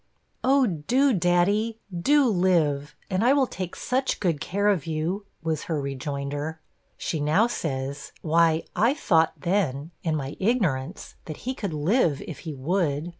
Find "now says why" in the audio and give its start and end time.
7.19-8.63